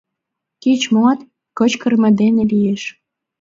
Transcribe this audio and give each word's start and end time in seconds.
—Кеч-моат 0.63 1.19
кычкырыме 1.57 2.09
дене 2.19 2.43
лиеш. 2.51 2.83